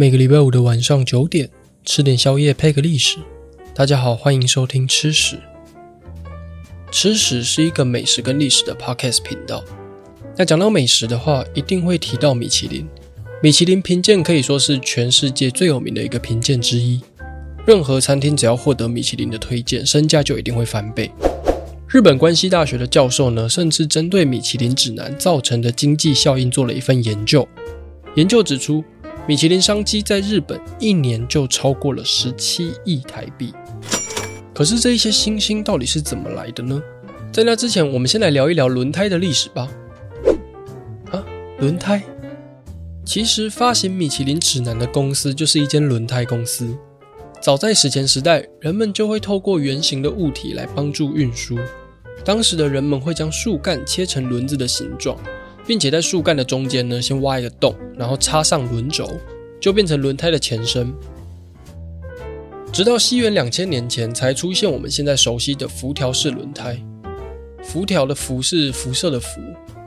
[0.00, 1.50] 每个礼拜五的晚上九点，
[1.84, 3.18] 吃点宵夜配个历史。
[3.74, 5.40] 大家好，欢迎收听吃屎。
[6.92, 9.64] 吃屎是一个美食跟历史的 podcast 频道。
[10.36, 12.86] 那讲到美食的话，一定会提到米其林。
[13.42, 17.00] 米其林评鉴可以说是全世界最有名的一个评鉴之一。
[17.66, 21.10] 任何餐厅只要获得米其林的推荐，身价就一定会翻倍。
[21.88, 27.48] 日本关西大学的教授呢，甚至针对米其林指南造成的经济效应做了一份研究。
[28.14, 28.82] 研究指出，
[29.28, 33.52] 米其林商机在日本一年就超过了十七亿台币。
[34.54, 36.82] 可是这一些星星到底是怎么来的呢？
[37.30, 39.68] 在那之前，我们先来聊一聊轮胎的历史吧。
[41.10, 41.22] 啊，
[41.58, 42.02] 轮胎？
[43.04, 46.74] 其实发行米其林指南的公司就是一间轮胎公司。
[47.38, 51.58] 早在史前时代，人们就会透过圆形的物体来帮助运输。
[52.24, 55.18] 当时的人们会将树干切成轮子的形状。
[55.68, 59.06] 并且在树干的中间呢，先挖一个洞，然后插上轮轴，
[59.60, 60.90] 就变成轮胎的前身。
[62.72, 66.82] 直到西元两千年前，才出现我们现在熟悉的辐条式轮胎。
[67.62, 69.42] 辐条的辐是辐射的辐，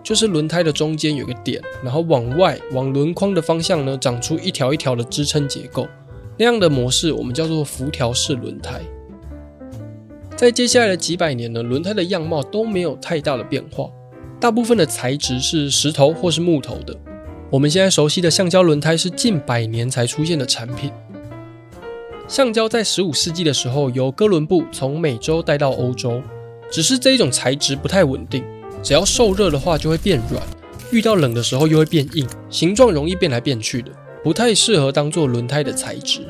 [0.00, 5.88] 就是轮胎的中间有个点，然后往外往轮框的方向呢，长出一条一条的支撑结构。
[6.38, 8.80] 那样的模式我们叫做辐条式轮胎。
[10.36, 13.90] 在接下来的几百年呢，轮胎的样貌都没有太大的变化。
[14.40, 16.96] 大部分的材质是石头或是木头的。
[17.50, 20.90] 我们现在熟悉的橡胶轮胎是近百年才出现的产品。
[22.26, 26.22] 橡胶在十五世纪的时候由哥伦布从美洲带到欧洲，
[26.70, 28.42] 只是这一种材质不太稳定，
[28.82, 30.42] 只要受热的话就会变软，
[30.90, 36.22] 遇到冷的时候又会变硬，形状容易变来变去的，不太适合当做轮胎的材质。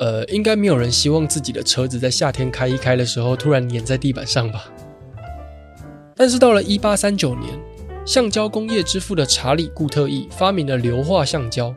[0.00, 4.64] 呃，应该没有人希望自己的车子在夏天开一开的时候突然粘在地板上吧？
[6.20, 7.58] 但是到了一八三九年，
[8.04, 11.74] 橡胶工业之父的查理·固特异发明了硫化橡胶，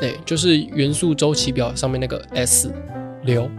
[0.00, 2.72] 对，就是元素周期表上面那个 S，
[3.24, 3.50] 硫。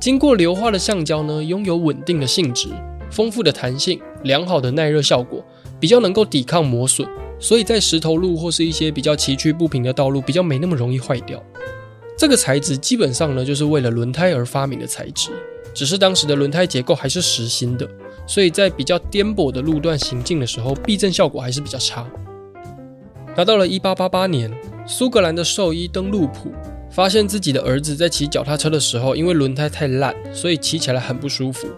[0.00, 2.68] 经过硫化的橡胶呢，拥有稳定的性质、
[3.08, 5.40] 丰富的弹性、良好的耐热效果，
[5.78, 11.40] 比较能够抵抗磨损，所以在石头路或是一些比较崎岖不平的道路，比较没那么容易坏掉。
[12.18, 15.30] 这个材质基本上呢，就是为了轮胎而发明的材质，
[15.72, 17.88] 只是当时的轮胎结构还是实心的。
[18.26, 22.06] 所以在比较颠簸的路段行进的时候，避震效果还是比较差。
[23.36, 24.52] 那到了1888年，
[24.86, 26.52] 苏格兰的兽医登陆普
[26.90, 31.68] 发现自己的儿子在骑脚踏车的时候，因为轮胎太烂，所以骑起来很不舒服。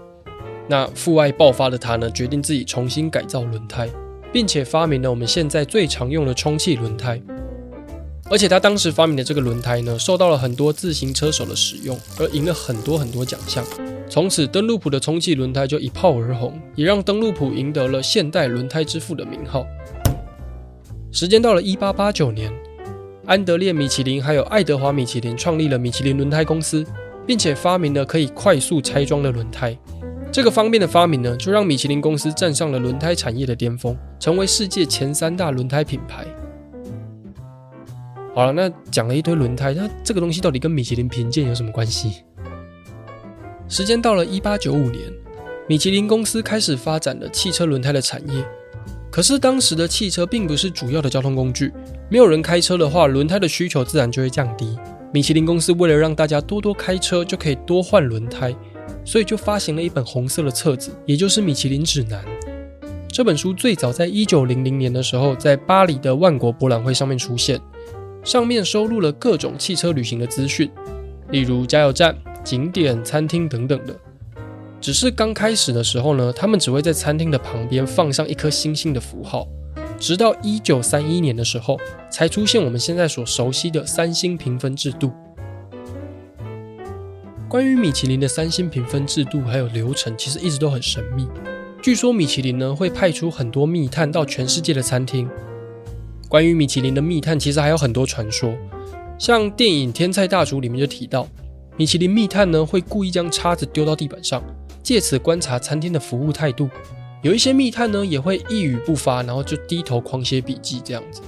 [0.69, 3.89] 那父爱爆发的他呢，决定自己重新改造轮胎，
[4.33, 7.21] 并且发明了我们现在最常用的充气轮胎。
[8.31, 13.65] 而且他当时发明的这个轮胎呢，受到了很多自行车手的使用，而赢了很多很多奖项。
[14.09, 19.67] 从此，登陆普的充气轮胎就一炮而红，也让登陆普赢得了现代轮胎之父的名号。
[21.13, 22.51] 时间到了一八八九年，
[23.27, 26.85] 安德烈米其林还有爱德华米其林创立了米其林轮胎公司，
[27.27, 29.77] 并且发明了可以快速拆装的轮胎。
[30.33, 36.27] 这个方面的发明呢，就让米其林公司站上了轮胎产业的巅峰，成为世界前三大轮胎品牌。
[38.35, 42.25] 好了，那讲了一堆轮胎，那这个东西到底跟米其林评鉴有什么关系？
[43.71, 45.13] 时间到了一八九五年，
[45.67, 48.43] 米其林公司开始发展了汽车轮胎的产业。
[49.11, 51.71] 可是当时的汽车并不是主要的交通工具，
[52.09, 54.75] 没有人开车的话，轮胎的需求自然就会降低。
[55.13, 58.57] 米其林公司为了让大家多多开车，就可以多换轮胎，
[59.05, 62.25] 所以就发行了一本红色的册子，也就是《米其林指南》。
[63.09, 67.61] 这本书最早在一九零零年的时候，在巴黎的万国博览会上面出现，
[68.25, 70.71] 上面收录了各种汽车旅行的资讯，
[71.31, 72.17] 例如加油站。
[72.49, 73.95] 景点、餐厅等等的，
[74.81, 79.47] 只是刚开始的时候呢，他们只会在餐厅的旁边放上一颗星星的符号，
[79.99, 81.79] 直到一九三一年的时候，
[82.11, 85.13] 才出现我们现在所熟悉的三星评分制度。
[87.51, 91.29] 关于米其林的三星评分制度还有流程，其实一直都很神秘。
[91.83, 95.29] 据说米其林呢会派出很多密探到全世界的餐厅。
[96.31, 98.55] 关于米其林的密探，其实还有很多传说，
[99.19, 101.29] 像电影《天菜大厨》里面就提到。
[101.79, 104.43] 米其林密探呢会故意将叉子丢到地板上，
[104.83, 106.69] 借此观察餐厅的服务态度。
[107.23, 111.23] 有一些密探呢也会一语不发，然后就低头狂写笔记这样子。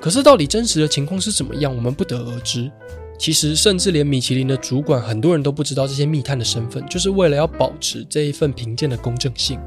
[0.00, 2.70] 可是到底真实的情况是怎么样，我们不得而知。
[3.18, 9.58] 其实甚至连米其林的主管很多人都不知道这些密探的身份，就是为了要保持这一份评鉴的公正性。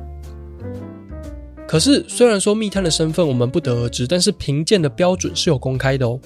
[1.67, 6.17] 可是虽然说密探的身份我们不得而知，但是评鉴的标准是有公开的哦。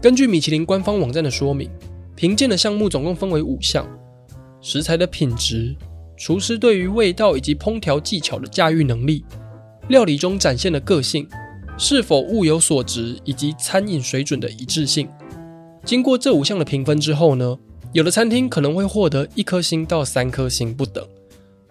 [0.00, 1.70] 根据米其林官方网站的说明。
[2.22, 3.84] 评鉴的项目总共分为五项：
[4.60, 5.74] 食材的品质、
[6.16, 9.24] 厨师对于味道以及烹调技巧的驾驭能力、
[9.88, 11.28] 料理中展现的个性、
[11.76, 15.08] 是否物有所值以及餐饮水准的一致性、
[15.84, 17.58] 经过这五项的评分之后呢，
[17.92, 21.04] 有的餐厅可能会获得一颗星到三颗星不等。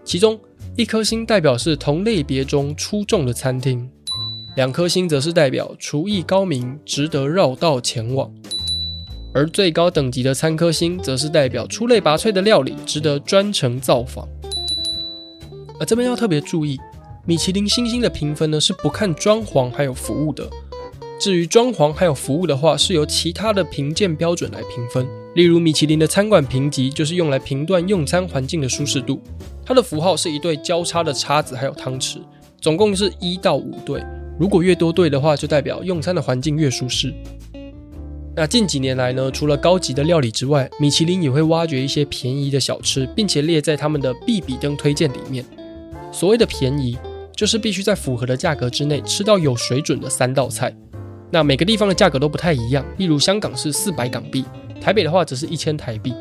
[0.03, 0.38] 其中
[0.75, 3.89] 一颗星代表是同类别中出众的餐厅，
[4.57, 8.30] 两颗星则是代表厨艺高明，值得绕道前往。
[9.33, 14.28] 而最高等级的三颗星，则是代表出类拔萃的料理，值得专程造访。
[15.80, 16.78] 而这边要特别注意，
[17.25, 20.50] 米其林星星的评分呢，是不看装潢还有服务的。
[21.19, 25.07] 至于装潢还有服务的话，是由其他的评鉴标准来评分。
[25.36, 29.22] 例如，米其林的餐馆评级就是用来评断用餐环境的舒适度，
[29.66, 32.18] 它的符号是一对交叉的叉子还有汤匙，
[32.60, 34.04] 总共是一到五对。
[34.38, 37.13] 如果越多对的话，就代表用餐的环境越舒适。
[38.33, 45.44] 那近几年来呢，除了高级的料理之外，米其林也会挖掘一些便宜的小吃，并且列在他们的必比登推荐里面。
[46.13, 46.98] 所谓的便宜，
[47.36, 50.74] 就是必须在符合的价格之内吃到有水准的三道菜。
[51.30, 54.45] 那每个地方的价格都不太一样，例如香港是四百港币，
[54.80, 56.13] 台北的话则是一千台币。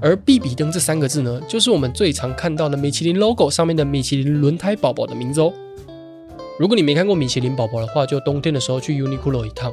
[0.00, 5.52] 而必比登这三个字呢，就是我们最常看到的米其林 logo 上面的米其林轮胎宝宝的名字哦。
[6.58, 9.72] 如果你没看过米其林宝宝的话，就冬天的时候去 Uniqlo 一趟。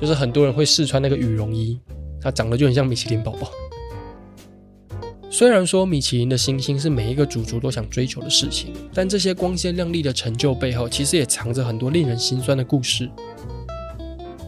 [0.00, 1.80] 就是很多人会试穿那个羽绒衣，
[2.20, 3.50] 它长得就很像米其林宝宝。
[5.30, 13.10] 虽然说米其林的星星是每一个主厨都想追求的事情，但这些光鲜亮丽的成就背后，其实也藏着很多令人心酸的故事。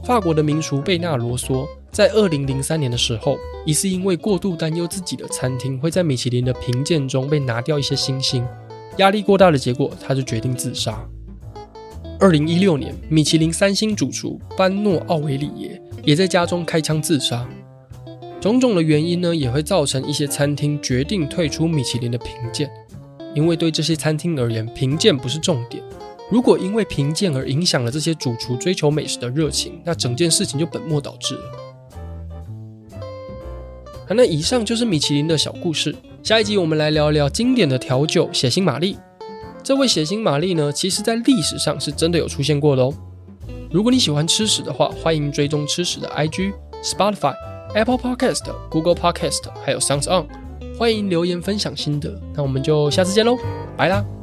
[0.04, 3.36] 法国的名厨贝纳罗说，在二零零三年的时候，
[3.66, 8.44] 疑似因为过度担忧自己的餐厅会在米其林的评鉴中被拿掉一些星星，
[8.96, 11.06] 压力过大的结果，他就决定自杀。
[12.20, 17.48] 二零一六年，米其林三星主厨班诺奥维里耶也在家中开枪自杀。
[18.38, 22.70] 种种的原因呢，也会造成一些餐厅决定退出米其林的评鉴，
[23.34, 25.82] 因为对这些餐厅而言，评鉴不是重点。
[26.30, 33.00] 如果因为评鉴而影响了这些主厨追求美食的热情，那整件事情就本末倒置了。
[34.06, 35.96] 好，那以上就是米其林的小故事。
[36.22, 38.98] 下一集我们来聊聊经典的调酒血腥玛丽。
[39.62, 42.92] 这位血腥玛丽呢，其实在历史上是真的有出现过的哦。
[43.70, 46.52] 如果你喜欢吃屎的话，欢迎追踪吃屎的 IG、
[46.82, 47.34] Spotify、
[47.74, 50.26] Apple Podcast、Google Podcast，还有 Sounds On。
[50.78, 53.36] 欢迎留言分享心得，那我们就下次见喽，
[53.76, 54.19] 拜啦。